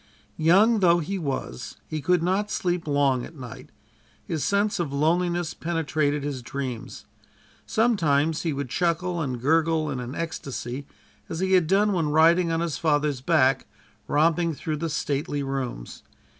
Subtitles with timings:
[0.39, 3.69] Young though he was he could not sleep long at night.
[4.25, 7.05] His sense of loneliness penetrated his dreams.
[7.67, 10.87] Sometimes he would chuckle and gurgle in an ecstacy,
[11.29, 13.67] as he had done when riding on his father's back,
[14.07, 16.01] romping through the stately rooms.